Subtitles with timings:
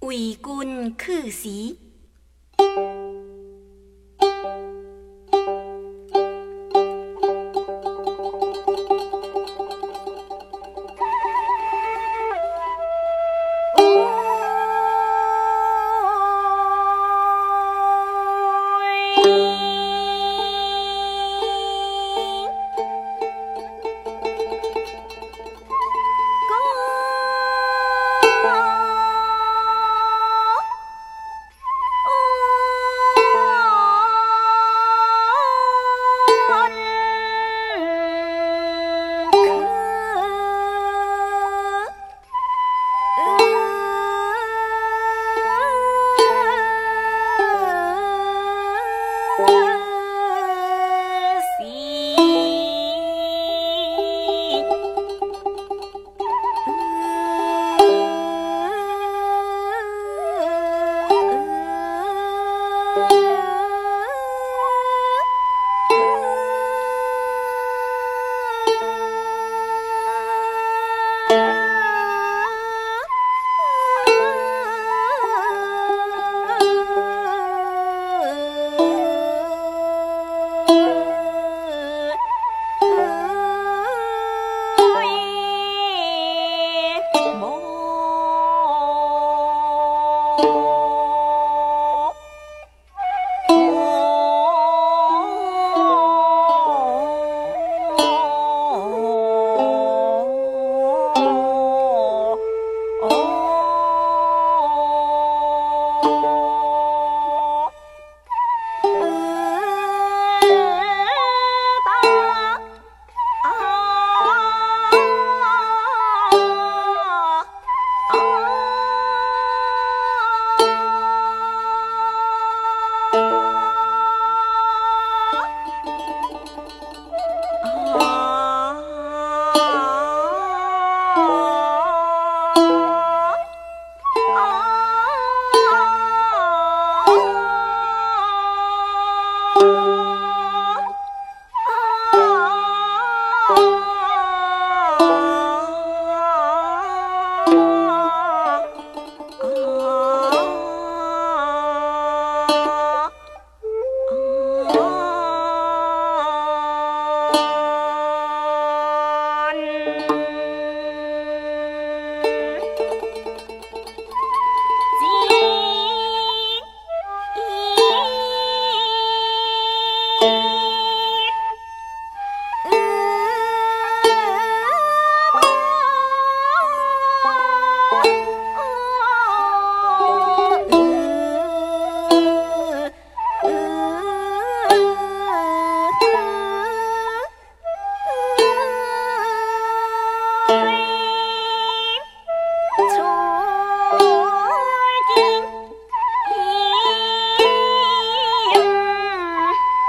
[0.00, 1.76] 为君去时。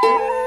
[0.01, 0.38] Thank you.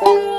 [0.00, 0.29] Thank you.